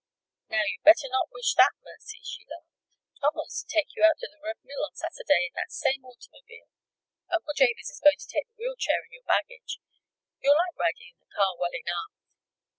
[0.49, 2.71] "Now, you'd better not wish that, Mercy," she laughed.
[3.21, 6.03] "Tom wants to take you out to the Red Mill on Saturday in that same
[6.03, 6.71] automobile.
[7.31, 9.77] Uncle Jabez is going to take the wheel chair and your baggage.
[10.41, 12.13] You'll like riding in the car well enough."